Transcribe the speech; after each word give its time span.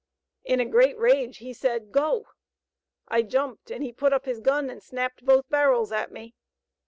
In 0.43 0.59
a 0.59 0.65
great 0.65 0.97
rage 0.97 1.37
he 1.37 1.53
said 1.53 1.91
'go.' 1.91 2.25
I 3.07 3.21
jumped, 3.21 3.69
and 3.69 3.83
he 3.83 3.93
put 3.93 4.13
up 4.13 4.25
his 4.25 4.39
gun 4.39 4.67
and 4.71 4.81
snapped 4.81 5.23
both 5.23 5.47
barrels 5.49 5.91
at 5.91 6.11
me. 6.11 6.33